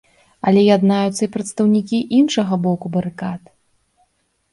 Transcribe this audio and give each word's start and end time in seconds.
Але 0.51 0.61
яднаюцца 0.75 1.19
і 1.25 1.29
прадстаўнікі 1.35 1.99
іншага 2.21 2.53
боку 2.65 2.85
барыкад. 2.97 3.41